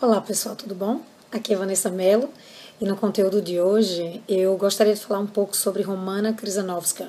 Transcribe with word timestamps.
Olá 0.00 0.20
pessoal, 0.20 0.54
tudo 0.54 0.76
bom? 0.76 1.00
Aqui 1.32 1.52
é 1.52 1.56
Vanessa 1.56 1.90
Mello 1.90 2.30
e 2.80 2.84
no 2.84 2.96
conteúdo 2.96 3.42
de 3.42 3.58
hoje 3.60 4.22
eu 4.28 4.56
gostaria 4.56 4.94
de 4.94 5.00
falar 5.00 5.18
um 5.18 5.26
pouco 5.26 5.56
sobre 5.56 5.82
Romana 5.82 6.32
Krizanovska, 6.32 7.08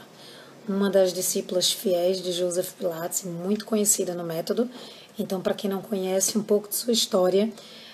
uma 0.68 0.90
das 0.90 1.14
discípulas 1.14 1.72
fiéis 1.72 2.20
de 2.20 2.32
Joseph 2.32 2.72
Pilates, 2.72 3.26
muito 3.26 3.64
conhecida 3.64 4.16
no 4.16 4.24
método. 4.24 4.68
Então, 5.20 5.40
para 5.40 5.54
quem 5.54 5.70
não 5.70 5.84
conhece 5.84 6.36
um 6.36 6.42
pouco 6.42 6.68
de 6.68 6.78
sua 6.78 6.92
história, 6.92 7.54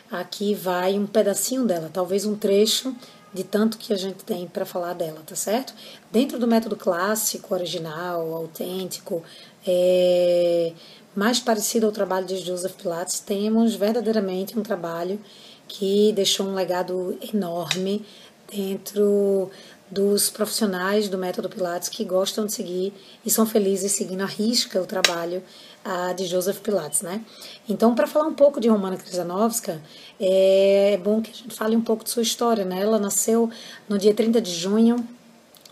aqui 0.10 0.56
vai 0.56 0.98
um 0.98 1.06
pedacinho 1.06 1.66
dela, 1.66 1.90
talvez 1.92 2.26
um 2.26 2.38
trecho 2.38 2.96
de 3.36 3.44
tanto 3.44 3.78
que 3.78 3.92
a 3.92 3.98
gente 3.98 4.24
tem 4.24 4.48
para 4.48 4.66
falar 4.66 4.94
dela, 4.94 5.22
tá 5.26 5.36
certo? 5.36 5.74
Dentro 6.10 6.40
do 6.40 6.48
método 6.48 6.78
clássico, 6.78 7.54
original, 7.54 8.34
autêntico, 8.34 9.22
é, 9.68 10.72
mais 11.14 11.38
parecido 11.42 11.86
ao 11.86 11.92
trabalho 11.92 12.26
de 12.26 12.38
Joseph 12.38 12.76
Pilates, 12.76 13.20
temos 13.20 13.76
verdadeiramente 13.76 14.58
um 14.58 14.64
trabalho 14.64 15.20
que 15.68 16.14
deixou 16.14 16.48
um 16.48 16.56
legado 16.56 17.18
enorme 17.34 18.06
dentro 18.50 19.52
dos 19.92 20.30
profissionais 20.30 21.10
do 21.10 21.18
método 21.18 21.50
Pilates 21.50 21.90
que 21.90 22.06
gostam 22.06 22.46
de 22.46 22.54
seguir 22.54 22.94
e 23.26 23.30
são 23.30 23.46
felizes 23.46 23.92
seguindo 23.92 24.22
a 24.22 24.26
risca 24.26 24.82
o 24.82 24.86
trabalho 24.86 25.44
uh, 25.86 26.14
de 26.16 26.26
Joseph 26.26 26.60
Pilates, 26.60 27.02
né? 27.02 27.22
Então, 27.70 27.94
para 27.94 28.08
falar 28.08 28.26
um 28.26 28.34
pouco 28.34 28.60
de 28.60 28.68
Romana 28.68 28.98
Krizanovska, 28.98 29.82
é 30.20 31.00
bom 31.04 31.22
que 31.22 31.32
a 31.32 31.34
gente 31.34 31.56
fale 31.56 31.76
um 31.76 31.82
pouco 31.82 32.04
de 32.04 32.10
sua 32.10 32.24
história, 32.24 32.66
né? 32.66 32.82
Ela 32.82 33.00
nasceu 33.00 33.50
no 33.88 33.98
dia 33.98 34.14
30 34.14 34.42
de 34.42 34.52
junho, 34.52 35.08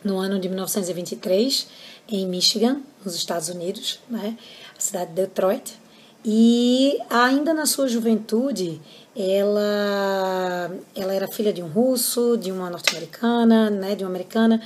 no 0.03 0.19
ano 0.19 0.39
de 0.39 0.47
1923, 0.47 1.67
em 2.09 2.27
Michigan, 2.27 2.81
nos 3.03 3.15
Estados 3.15 3.49
Unidos, 3.49 3.99
né? 4.09 4.37
a 4.77 4.81
cidade 4.81 5.09
de 5.09 5.15
Detroit. 5.15 5.81
E 6.25 6.97
ainda 7.09 7.53
na 7.53 7.65
sua 7.65 7.87
juventude, 7.87 8.79
ela, 9.15 10.71
ela 10.95 11.13
era 11.13 11.27
filha 11.27 11.51
de 11.51 11.61
um 11.61 11.67
russo, 11.67 12.37
de 12.37 12.49
uma 12.49 12.69
norte-americana, 12.69 13.69
né, 13.69 13.93
de 13.93 14.05
uma 14.05 14.09
americana. 14.09 14.61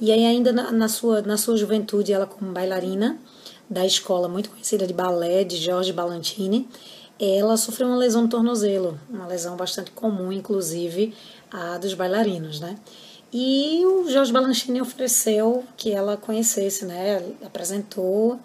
E 0.00 0.10
aí 0.10 0.24
ainda 0.24 0.50
na, 0.50 0.72
na, 0.72 0.88
sua, 0.88 1.20
na 1.20 1.36
sua 1.36 1.58
juventude, 1.58 2.12
ela 2.12 2.26
como 2.26 2.52
bailarina 2.52 3.18
da 3.74 3.84
escola 3.84 4.28
muito 4.28 4.50
conhecida 4.50 4.86
de 4.86 4.94
balé 4.94 5.42
de 5.42 5.56
George 5.56 5.92
Balantini, 5.92 6.68
ela 7.18 7.56
sofreu 7.56 7.88
uma 7.88 7.96
lesão 7.96 8.22
no 8.22 8.28
tornozelo, 8.28 8.98
uma 9.10 9.26
lesão 9.26 9.56
bastante 9.56 9.90
comum, 9.90 10.32
inclusive, 10.32 11.12
a 11.50 11.76
dos 11.78 11.92
bailarinos, 11.92 12.60
né? 12.60 12.76
E 13.32 13.84
o 13.84 14.08
Jorge 14.08 14.32
Balanchine 14.32 14.80
ofereceu 14.80 15.64
que 15.76 15.90
ela 15.90 16.16
conhecesse, 16.16 16.84
né? 16.84 17.20
Apresentou 17.44 18.38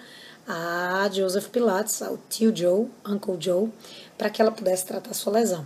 a 0.47 1.07
Joseph 1.13 1.49
Pilates, 1.49 2.01
ao 2.01 2.17
tio 2.27 2.51
Joe, 2.55 2.87
Uncle 3.07 3.37
Joe, 3.39 3.69
para 4.17 4.31
que 4.31 4.41
ela 4.41 4.51
pudesse 4.51 4.87
tratar 4.87 5.13
sua 5.13 5.33
lesão. 5.33 5.63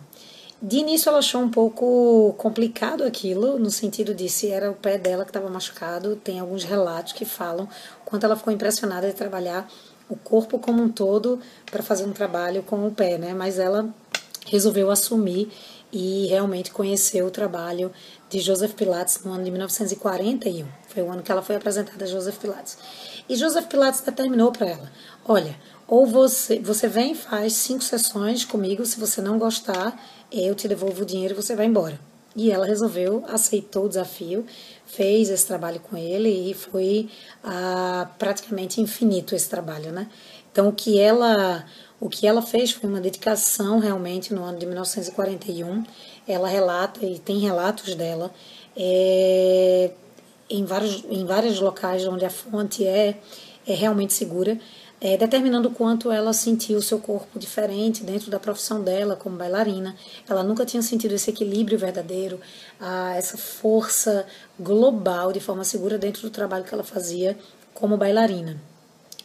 De 0.62 0.78
início 0.78 1.10
ela 1.10 1.20
achou 1.20 1.42
um 1.42 1.50
pouco 1.50 2.34
complicado 2.38 3.04
aquilo, 3.04 3.60
no 3.60 3.70
sentido 3.70 4.14
de 4.16 4.30
se 4.30 4.50
era 4.50 4.72
o 4.72 4.74
pé 4.74 4.98
dela 4.98 5.26
que 5.26 5.30
estava 5.30 5.50
machucado. 5.50 6.16
Tem 6.16 6.40
alguns 6.40 6.64
relatos 6.64 7.12
que 7.12 7.26
falam 7.26 7.68
quanto 8.14 8.26
ela 8.26 8.36
ficou 8.36 8.54
impressionada 8.54 9.08
de 9.08 9.16
trabalhar 9.16 9.68
o 10.08 10.16
corpo 10.16 10.60
como 10.60 10.84
um 10.84 10.88
todo 10.88 11.40
para 11.72 11.82
fazer 11.82 12.06
um 12.06 12.14
trabalho 12.14 12.62
com 12.62 12.86
o 12.86 12.92
pé, 12.92 13.18
né? 13.18 13.34
Mas 13.34 13.58
ela 13.58 13.90
resolveu 14.46 14.92
assumir 14.92 15.52
e 15.92 16.28
realmente 16.28 16.70
conheceu 16.70 17.26
o 17.26 17.32
trabalho 17.32 17.92
de 18.30 18.40
Joseph 18.40 18.74
Pilates 18.76 19.24
no 19.24 19.34
ano 19.34 19.44
de 19.44 19.50
1941. 19.50 20.68
Foi 20.90 21.02
o 21.02 21.12
ano 21.12 21.24
que 21.24 21.32
ela 21.32 21.42
foi 21.42 21.56
apresentada 21.56 22.06
a 22.06 22.08
Joseph 22.08 22.38
Pilates. 22.38 22.78
E 23.28 23.36
Joseph 23.36 23.66
Pilates 23.66 24.02
determinou 24.02 24.52
para 24.52 24.68
ela: 24.68 24.92
olha, 25.26 25.58
ou 25.88 26.06
você, 26.06 26.60
você 26.60 26.88
vem 26.88 27.14
e 27.14 27.16
faz 27.16 27.54
cinco 27.54 27.84
sessões 27.84 28.46
comigo, 28.46 28.86
se 28.86 29.00
você 29.00 29.22
não 29.22 29.40
gostar, 29.40 30.00
eu 30.32 30.54
te 30.54 30.68
devolvo 30.68 31.02
o 31.02 31.06
dinheiro 31.06 31.34
e 31.34 31.36
você 31.36 31.56
vai 31.56 31.66
embora. 31.66 32.00
E 32.36 32.52
ela 32.52 32.66
resolveu, 32.66 33.24
aceitou 33.28 33.86
o 33.86 33.90
desafio, 33.90 34.46
fez 34.86 35.30
esse 35.30 35.46
trabalho 35.46 35.80
com 35.80 35.96
ele 35.96 36.52
e 36.52 36.54
foi 36.54 37.10
ah, 37.44 38.10
praticamente 38.18 38.82
infinito 38.82 39.36
esse 39.36 39.50
trabalho, 39.50 39.92
né? 39.92 40.08
Então 40.52 40.70
o 40.70 40.72
que 40.72 41.00
ela 41.00 41.66
o 42.00 42.10
que 42.10 42.28
ela 42.28 42.42
fez 42.42 42.72
foi 42.72 42.90
uma 42.90 43.00
dedicação 43.00 43.80
realmente 43.80 44.34
no 44.34 44.44
ano 44.44 44.60
de 44.60 44.66
1941. 44.66 45.84
Ela 46.28 46.48
relata 46.48 47.06
e 47.06 47.18
tem 47.18 47.40
relatos 47.40 47.96
dela 47.96 48.34
é, 48.76 49.92
em 50.50 50.66
vários 50.66 51.04
em 51.10 51.26
vários 51.26 51.60
locais 51.60 52.06
onde 52.08 52.26
a 52.26 52.30
fonte 52.30 52.86
é 52.86 53.20
é 53.66 53.74
realmente 53.74 54.14
segura 54.14 54.60
é, 55.04 55.18
determinando 55.18 55.70
quanto 55.70 56.10
ela 56.10 56.32
sentiu 56.32 56.78
o 56.78 56.82
seu 56.82 56.98
corpo 56.98 57.38
diferente 57.38 58.06
dentro 58.06 58.32
da 58.32 58.40
profissão 58.40 58.82
dela 58.82 59.18
como 59.18 59.36
bailarina. 59.36 59.98
Ela 60.30 60.44
nunca 60.44 60.66
tinha 60.66 60.82
sentido 60.82 61.14
esse 61.14 61.30
equilíbrio 61.30 61.78
verdadeiro, 61.78 62.40
a, 62.80 63.14
essa 63.18 63.38
força 63.38 64.26
global 64.58 65.34
de 65.34 65.42
forma 65.42 65.66
segura 65.66 65.98
dentro 65.98 66.22
do 66.22 66.30
trabalho 66.30 66.64
que 66.64 66.74
ela 66.74 66.86
fazia 66.86 67.38
como 67.74 67.98
bailarina. 67.98 68.58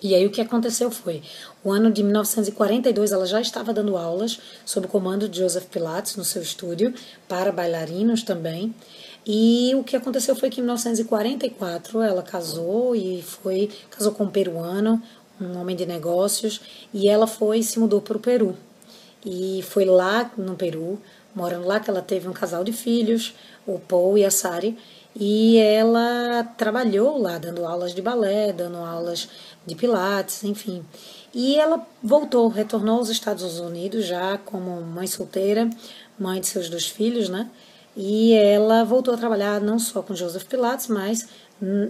E 0.03 0.17
aí 0.17 0.27
o 0.27 0.31
que 0.31 0.41
aconteceu 0.41 0.91
foi, 0.91 1.23
o 1.63 1.71
ano 1.71 1.93
de 1.93 2.03
1942 2.03 3.13
ela 3.13 3.27
já 3.27 3.41
estava 3.41 3.73
dando 3.73 3.97
aulas 3.97 4.41
sob 4.65 4.87
o 4.87 4.91
comando 4.91 5.29
de 5.29 5.39
Joseph 5.39 5.67
Pilates 5.67 6.17
no 6.17 6.25
seu 6.25 6.43
estúdio 6.43 6.93
para 7.29 7.53
bailarinos 7.53 8.25
também. 8.25 8.75
E 9.31 9.75
o 9.75 9.85
que 9.85 9.95
aconteceu 9.95 10.35
foi 10.35 10.49
que 10.49 10.61
em 10.61 10.65
1944 10.65 12.01
ela 12.01 12.23
casou 12.23 12.97
e 12.97 13.21
foi 13.21 13.69
casou 13.91 14.13
com 14.13 14.25
um 14.25 14.31
peruano, 14.31 15.03
um 15.41 15.59
homem 15.59 15.77
de 15.77 15.87
negócios, 15.87 16.61
e 16.93 17.09
ela 17.09 17.27
foi 17.27 17.63
se 17.63 17.79
mudou 17.79 18.01
para 18.01 18.17
o 18.17 18.21
Peru. 18.21 18.57
E 19.25 19.63
foi 19.63 19.85
lá 19.85 20.31
no 20.37 20.55
Peru, 20.55 21.01
morando 21.35 21.67
lá, 21.67 21.81
que 21.81 21.91
ela 21.91 22.03
teve 22.03 22.29
um 22.29 22.33
casal 22.33 22.65
de 22.65 22.73
filhos, 22.73 23.35
o 23.67 23.79
Paul 23.79 24.17
e 24.17 24.25
a 24.25 24.31
Sari, 24.31 24.79
e 25.15 25.59
ela 25.59 26.45
trabalhou 26.57 27.19
lá, 27.21 27.39
dando 27.39 27.67
aulas 27.67 27.95
de 27.95 28.01
balé, 28.01 28.53
dando 28.53 28.79
aulas 28.79 29.29
de 29.67 29.75
pilates, 29.75 30.45
enfim. 30.45 30.85
E 31.35 31.57
ela 31.57 31.87
voltou, 32.03 32.49
retornou 32.49 32.99
aos 32.99 33.09
Estados 33.09 33.59
Unidos 33.59 34.07
já 34.07 34.39
como 34.39 34.81
mãe 34.81 35.07
solteira, 35.07 35.69
mãe 36.19 36.41
de 36.41 36.47
seus 36.47 36.69
dois 36.69 36.87
filhos, 36.87 37.29
né? 37.29 37.51
E 37.97 38.33
ela 38.33 38.85
voltou 38.85 39.13
a 39.13 39.17
trabalhar 39.17 39.61
não 39.61 39.79
só 39.79 40.03
com 40.03 40.15
Joseph 40.15 40.45
Pilates, 40.45 40.87
mas 40.87 41.29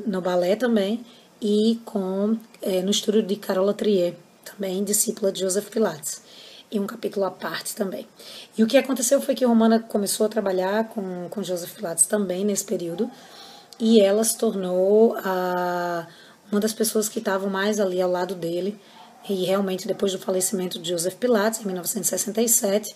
no 0.07 0.21
balé 0.23 0.57
também, 0.57 1.05
e 1.41 1.81
com 1.85 2.37
é, 2.61 2.83
no 2.83 2.91
estúdio 2.91 3.23
de 3.23 3.37
Carola 3.37 3.75
Trier, 3.75 4.15
também 4.45 4.83
discípula 4.83 5.31
de 5.31 5.41
Joseph 5.41 5.69
Pilates, 5.69 6.23
e 6.71 6.79
um 6.79 6.87
capítulo 6.87 7.25
à 7.25 7.31
parte 7.31 7.75
também. 7.75 8.07
E 8.57 8.63
o 8.63 8.67
que 8.67 8.77
aconteceu 8.77 9.21
foi 9.21 9.35
que 9.35 9.45
Romana 9.45 9.81
começou 9.81 10.27
a 10.27 10.29
trabalhar 10.29 10.89
com, 10.89 11.29
com 11.31 11.43
Joseph 11.43 11.75
Pilates 11.75 12.07
também 12.07 12.45
nesse 12.45 12.65
período, 12.65 13.11
e 13.79 14.01
ela 14.01 14.25
se 14.25 14.37
tornou 14.37 15.17
a, 15.19 16.07
uma 16.51 16.61
das 16.61 16.73
pessoas 16.73 17.09
que 17.09 17.21
estavam 17.21 17.49
mais 17.49 17.79
ali 17.79 18.01
ao 18.01 18.11
lado 18.11 18.35
dele, 18.35 18.79
e 19.29 19.45
realmente 19.45 19.87
depois 19.87 20.13
do 20.13 20.19
falecimento 20.19 20.79
de 20.79 20.91
Joseph 20.91 21.15
Pilates, 21.15 21.61
em 21.61 21.65
1967, 21.67 22.95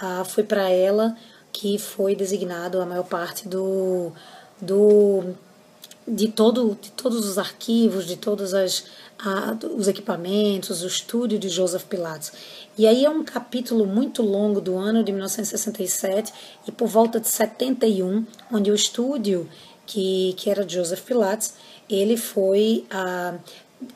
a, 0.00 0.24
foi 0.24 0.44
para 0.44 0.70
ela 0.70 1.16
que 1.52 1.78
foi 1.78 2.14
designado 2.14 2.80
a 2.80 2.86
maior 2.86 3.04
parte 3.04 3.48
do, 3.48 4.12
do 4.60 5.34
de, 6.06 6.28
todo, 6.28 6.76
de 6.80 6.90
todos 6.90 7.26
os 7.26 7.38
arquivos, 7.38 8.06
de 8.06 8.16
todos 8.16 8.54
as, 8.54 8.84
a, 9.18 9.56
os 9.76 9.88
equipamentos, 9.88 10.82
o 10.82 10.86
estúdio 10.86 11.38
de 11.38 11.48
Joseph 11.48 11.84
Pilates. 11.84 12.32
E 12.76 12.86
aí 12.86 13.04
é 13.04 13.10
um 13.10 13.22
capítulo 13.22 13.86
muito 13.86 14.22
longo 14.22 14.60
do 14.60 14.76
ano 14.76 15.04
de 15.04 15.12
1967 15.12 16.32
e 16.66 16.72
por 16.72 16.88
volta 16.88 17.20
de 17.20 17.28
71, 17.28 18.24
onde 18.52 18.70
o 18.70 18.74
estúdio 18.74 19.48
que, 19.86 20.34
que 20.36 20.48
era 20.48 20.68
Joseph 20.68 21.02
Pilates, 21.02 21.54
ele 21.88 22.16
foi 22.16 22.86
ah, 22.90 23.36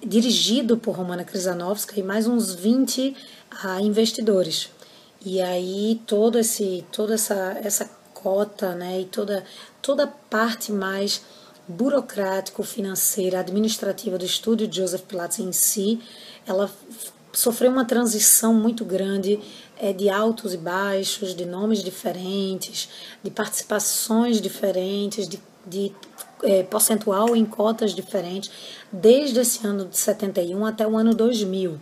dirigido 0.05 0.77
por 0.77 0.97
Romana 0.97 1.25
Krizanovska 1.25 1.99
e 1.99 2.03
mais 2.03 2.27
uns 2.27 2.55
20 2.55 3.17
ah, 3.63 3.81
investidores. 3.81 4.71
E 5.25 5.41
aí 5.41 6.01
todo 6.07 6.39
esse, 6.39 6.85
toda 6.93 7.15
essa, 7.15 7.59
essa 7.63 7.91
cota 8.13 8.75
né, 8.75 9.03
e 9.03 9.05
toda, 9.05 9.45
toda 9.81 10.05
a 10.05 10.09
parte 10.09 10.73
mais 10.73 11.23
burocrático, 11.67 12.63
financeira, 12.63 13.41
administrativa 13.41 14.19
do 14.19 14.25
estúdio 14.25 14.67
de 14.67 14.79
Joseph 14.79 15.03
Pilates 15.03 15.39
em 15.39 15.53
si, 15.53 16.01
ela 16.47 16.71
sofreu 17.33 17.71
uma 17.71 17.85
transição 17.85 18.55
muito 18.55 18.85
grande 18.85 19.41
é, 19.77 19.93
de 19.93 20.09
altos 20.09 20.55
e 20.55 20.57
baixos, 20.57 21.35
de 21.35 21.45
nomes 21.45 21.83
diferentes, 21.83 22.89
de 23.23 23.31
participações 23.31 24.41
diferentes, 24.41 25.29
de, 25.29 25.41
de 25.67 25.93
é, 26.43 26.63
percentual 26.63 27.35
em 27.35 27.45
cotas 27.45 27.95
diferentes, 27.95 28.51
desde 28.93 29.41
esse 29.41 29.67
ano 29.67 29.87
de 29.87 29.97
71 29.97 30.65
até 30.65 30.87
o 30.87 30.97
ano 30.97 31.15
2000. 31.15 31.79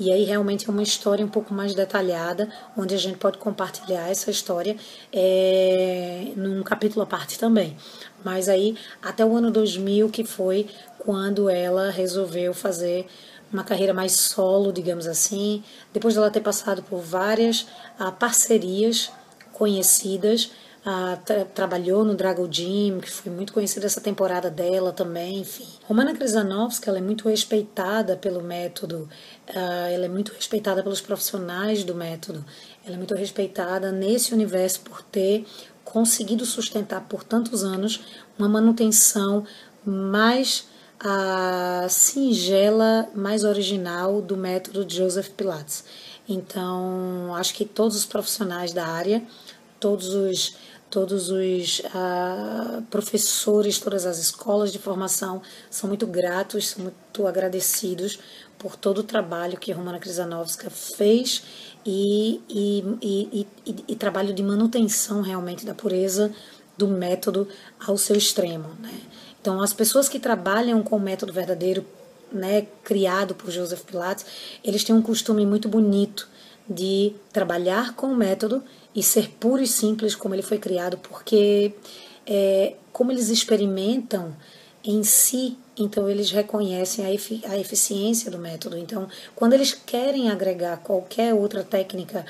E 0.00 0.12
aí 0.12 0.22
realmente 0.22 0.68
é 0.68 0.70
uma 0.70 0.82
história 0.82 1.24
um 1.24 1.28
pouco 1.28 1.52
mais 1.52 1.74
detalhada, 1.74 2.48
onde 2.76 2.94
a 2.94 2.98
gente 2.98 3.18
pode 3.18 3.38
compartilhar 3.38 4.08
essa 4.08 4.30
história 4.30 4.76
é, 5.12 6.32
num 6.36 6.62
capítulo 6.62 7.02
à 7.02 7.06
parte 7.06 7.36
também. 7.36 7.76
Mas 8.24 8.48
aí 8.48 8.76
até 9.02 9.24
o 9.24 9.36
ano 9.36 9.50
2000 9.50 10.08
que 10.10 10.24
foi 10.24 10.66
quando 10.98 11.48
ela 11.48 11.90
resolveu 11.90 12.52
fazer 12.52 13.06
uma 13.52 13.64
carreira 13.64 13.94
mais 13.94 14.12
solo, 14.12 14.72
digamos 14.72 15.06
assim, 15.06 15.62
depois 15.92 16.14
dela 16.14 16.30
ter 16.30 16.40
passado 16.40 16.82
por 16.82 17.00
várias 17.00 17.66
ah, 17.98 18.12
parcerias 18.12 19.10
conhecidas, 19.52 20.50
ah, 20.84 21.18
tra 21.24 21.44
trabalhou 21.44 22.04
no 22.04 22.14
Dragon 22.14 22.46
Gym, 22.50 23.00
que 23.00 23.10
foi 23.10 23.32
muito 23.32 23.52
conhecida 23.52 23.86
essa 23.86 24.00
temporada 24.00 24.50
dela 24.50 24.92
também, 24.92 25.38
enfim. 25.38 25.66
Romana 25.84 26.14
Krizanovska, 26.14 26.90
ela 26.90 26.98
é 26.98 27.02
muito 27.02 27.28
respeitada 27.28 28.16
pelo 28.16 28.42
método, 28.42 29.08
ah, 29.48 29.90
ela 29.90 30.04
é 30.04 30.08
muito 30.08 30.32
respeitada 30.32 30.82
pelos 30.82 31.00
profissionais 31.00 31.84
do 31.84 31.94
método, 31.94 32.44
ela 32.84 32.94
é 32.94 32.98
muito 32.98 33.14
respeitada 33.14 33.90
nesse 33.90 34.32
universo 34.34 34.80
por 34.80 35.02
ter 35.02 35.46
conseguido 35.88 36.44
sustentar 36.44 37.00
por 37.08 37.24
tantos 37.24 37.64
anos 37.64 38.00
uma 38.38 38.48
manutenção 38.48 39.44
mais 39.84 40.66
a 41.00 41.86
singela, 41.88 43.08
mais 43.14 43.42
original 43.42 44.20
do 44.20 44.36
método 44.36 44.84
de 44.84 44.96
Joseph 44.96 45.30
Pilates. 45.30 45.84
Então, 46.28 47.34
acho 47.36 47.54
que 47.54 47.64
todos 47.64 47.96
os 47.96 48.04
profissionais 48.04 48.74
da 48.74 48.86
área, 48.86 49.22
todos 49.80 50.08
os 50.08 50.56
todos 50.90 51.28
os 51.30 51.80
uh, 51.80 52.82
professores, 52.90 53.78
todas 53.78 54.06
as 54.06 54.18
escolas 54.18 54.72
de 54.72 54.78
formação 54.78 55.42
são 55.70 55.88
muito 55.88 56.06
gratos, 56.06 56.68
são 56.68 56.84
muito 56.84 57.26
agradecidos 57.26 58.18
por 58.58 58.74
todo 58.76 58.98
o 58.98 59.02
trabalho 59.02 59.58
que 59.58 59.70
a 59.70 59.76
Romana 59.76 59.98
Krizanovska 59.98 60.70
fez 60.70 61.42
e, 61.86 62.40
e, 62.48 62.84
e, 63.00 63.46
e, 63.66 63.76
e 63.88 63.96
trabalho 63.96 64.34
de 64.34 64.42
manutenção 64.42 65.20
realmente 65.20 65.64
da 65.64 65.74
pureza 65.74 66.32
do 66.76 66.88
método 66.88 67.48
ao 67.86 67.96
seu 67.96 68.16
extremo. 68.16 68.68
Né? 68.80 68.92
Então, 69.40 69.60
as 69.60 69.72
pessoas 69.72 70.08
que 70.08 70.18
trabalham 70.18 70.82
com 70.82 70.96
o 70.96 71.00
método 71.00 71.32
verdadeiro, 71.32 71.84
né, 72.32 72.66
criado 72.82 73.34
por 73.34 73.50
Joseph 73.50 73.82
Pilates, 73.82 74.26
eles 74.64 74.84
têm 74.84 74.94
um 74.94 75.02
costume 75.02 75.46
muito 75.46 75.68
bonito 75.68 76.28
de 76.68 77.14
trabalhar 77.32 77.94
com 77.94 78.08
o 78.08 78.16
método 78.16 78.62
e 78.94 79.02
ser 79.02 79.30
puro 79.40 79.62
e 79.62 79.66
simples 79.66 80.14
como 80.14 80.34
ele 80.34 80.42
foi 80.42 80.58
criado, 80.58 80.98
porque 80.98 81.72
é, 82.26 82.74
como 82.92 83.10
eles 83.10 83.28
experimentam 83.28 84.36
em 84.84 85.02
si, 85.02 85.56
então 85.76 86.08
eles 86.08 86.30
reconhecem 86.30 87.04
a, 87.04 87.08
a 87.50 87.58
eficiência 87.58 88.30
do 88.30 88.38
método. 88.38 88.76
Então, 88.76 89.08
quando 89.34 89.52
eles 89.52 89.72
querem 89.72 90.30
agregar 90.30 90.78
qualquer 90.78 91.34
outra 91.34 91.62
técnica 91.62 92.24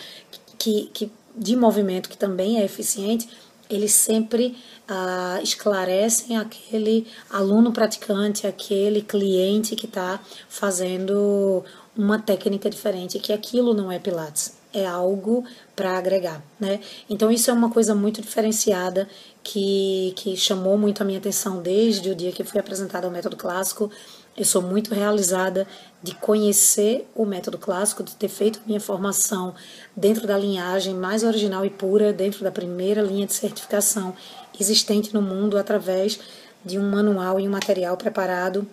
que, 0.58 0.90
que 0.92 1.10
de 1.36 1.54
movimento 1.56 2.08
que 2.08 2.16
também 2.16 2.60
é 2.60 2.64
eficiente, 2.64 3.28
eles 3.70 3.92
sempre 3.92 4.56
ah, 4.88 5.40
esclarecem 5.42 6.36
aquele 6.38 7.06
aluno 7.30 7.72
praticante, 7.72 8.46
aquele 8.46 9.02
cliente 9.02 9.76
que 9.76 9.86
está 9.86 10.20
fazendo 10.48 11.62
uma 11.98 12.16
técnica 12.20 12.70
diferente, 12.70 13.18
que 13.18 13.32
aquilo 13.32 13.74
não 13.74 13.90
é 13.90 13.98
Pilates, 13.98 14.56
é 14.72 14.86
algo 14.86 15.44
para 15.74 15.98
agregar, 15.98 16.40
né? 16.60 16.78
Então 17.10 17.28
isso 17.28 17.50
é 17.50 17.52
uma 17.52 17.70
coisa 17.70 17.92
muito 17.92 18.22
diferenciada 18.22 19.08
que, 19.42 20.12
que 20.14 20.36
chamou 20.36 20.78
muito 20.78 21.02
a 21.02 21.04
minha 21.04 21.18
atenção 21.18 21.60
desde 21.60 22.10
o 22.10 22.14
dia 22.14 22.30
que 22.30 22.44
fui 22.44 22.60
apresentada 22.60 23.08
ao 23.08 23.12
método 23.12 23.36
clássico. 23.36 23.90
Eu 24.36 24.44
sou 24.44 24.62
muito 24.62 24.94
realizada 24.94 25.66
de 26.00 26.14
conhecer 26.14 27.04
o 27.16 27.24
método 27.24 27.58
clássico, 27.58 28.04
de 28.04 28.14
ter 28.14 28.28
feito 28.28 28.60
minha 28.64 28.78
formação 28.78 29.52
dentro 29.96 30.24
da 30.24 30.38
linhagem 30.38 30.94
mais 30.94 31.24
original 31.24 31.64
e 31.64 31.70
pura, 31.70 32.12
dentro 32.12 32.44
da 32.44 32.52
primeira 32.52 33.02
linha 33.02 33.26
de 33.26 33.32
certificação 33.32 34.14
existente 34.60 35.12
no 35.12 35.20
mundo 35.20 35.58
através 35.58 36.20
de 36.64 36.78
um 36.78 36.88
manual 36.88 37.40
e 37.40 37.48
um 37.48 37.50
material 37.50 37.96
preparado, 37.96 38.64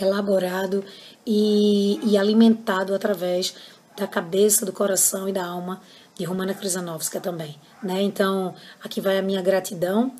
elaborado 0.00 0.84
e, 1.26 2.00
e 2.02 2.16
alimentado 2.18 2.94
através 2.94 3.54
da 3.96 4.06
cabeça, 4.06 4.66
do 4.66 4.72
coração 4.72 5.28
e 5.28 5.32
da 5.32 5.44
alma 5.44 5.80
de 6.16 6.24
Romana 6.24 6.54
Krizanovska 6.54 7.20
também. 7.20 7.56
Né? 7.82 8.02
Então, 8.02 8.54
aqui 8.82 9.00
vai 9.00 9.18
a 9.18 9.22
minha 9.22 9.42
gratidão 9.42 10.12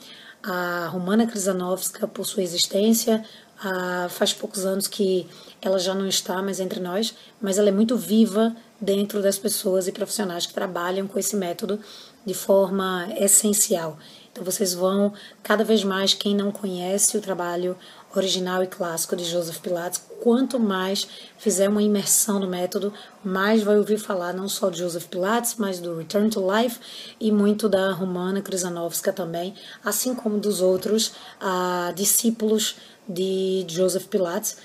a 0.45 0.89
Romana 0.89 1.27
Krizanovska 1.27 2.07
por 2.07 2.27
sua 2.27 2.43
existência. 2.43 3.25
Ah, 3.63 4.09
faz 4.11 4.35
poucos 4.35 4.67
anos 4.67 4.87
que 4.87 5.27
ela 5.63 5.79
já 5.79 5.95
não 5.95 6.07
está 6.07 6.43
mais 6.43 6.61
entre 6.61 6.81
nós, 6.81 7.15
mas 7.41 7.57
ela 7.57 7.69
é 7.69 7.73
muito 7.73 7.97
viva 7.97 8.55
dentro 8.79 9.23
das 9.23 9.39
pessoas 9.39 9.89
e 9.89 9.93
profissionais 9.93 10.45
que 10.45 10.53
trabalham 10.53 11.07
com 11.07 11.19
esse 11.19 11.35
método 11.35 11.81
de 12.27 12.35
forma 12.35 13.09
essencial. 13.17 13.97
Então 14.31 14.45
vocês 14.45 14.75
vão 14.75 15.15
cada 15.43 15.65
vez 15.65 15.83
mais 15.83 16.13
quem 16.13 16.35
não 16.35 16.51
conhece 16.51 17.17
o 17.17 17.21
trabalho 17.21 17.77
original 18.19 18.63
e 18.63 18.67
clássico 18.67 19.17
de 19.17 19.25
Joseph 19.25 19.59
Pilates, 19.59 20.03
quanto 20.23 20.59
mais 20.59 21.07
fizer 21.39 21.69
uma 21.69 21.83
imersão 21.83 22.39
no 22.39 22.47
método, 22.47 22.93
mais 23.23 23.63
vai 23.63 23.77
ouvir 23.77 23.99
falar 23.99 24.33
não 24.33 24.49
só 24.49 24.71
de 24.71 24.79
Joseph 24.79 25.07
Pilates, 25.07 25.57
mas 25.59 25.79
do 25.79 25.97
Return 25.97 26.31
to 26.31 26.45
Life 26.51 26.79
e 27.21 27.31
muito 27.31 27.69
da 27.69 27.93
Romana 27.93 28.41
Krizanovska 28.41 29.13
também, 29.13 29.55
assim 29.85 30.15
como 30.15 30.39
dos 30.39 30.61
outros 30.61 31.13
ah, 31.41 31.93
discípulos 31.95 32.77
de 33.09 33.65
Joseph 33.69 34.07
Pilates. 34.07 34.57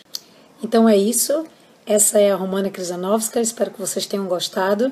Então 0.63 0.87
é 0.87 0.97
isso. 0.97 1.45
Essa 1.85 2.19
é 2.19 2.31
a 2.31 2.35
Romana 2.35 2.69
Krizanovska. 2.69 3.41
Espero 3.41 3.71
que 3.71 3.79
vocês 3.79 4.05
tenham 4.05 4.27
gostado. 4.27 4.91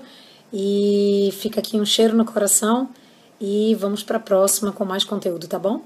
E 0.52 1.30
fica 1.34 1.60
aqui 1.60 1.80
um 1.80 1.86
cheiro 1.86 2.16
no 2.16 2.26
coração 2.26 2.90
e 3.40 3.76
vamos 3.76 4.04
para 4.04 4.18
a 4.18 4.20
próxima 4.20 4.72
com 4.72 4.86
mais 4.86 5.04
conteúdo, 5.04 5.48
tá 5.48 5.60
bom? 5.60 5.82